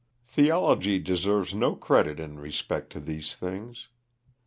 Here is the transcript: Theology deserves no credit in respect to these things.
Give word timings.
Theology 0.25 0.97
deserves 0.97 1.53
no 1.53 1.75
credit 1.75 2.19
in 2.19 2.39
respect 2.39 2.91
to 2.93 2.99
these 2.99 3.35
things. 3.35 3.89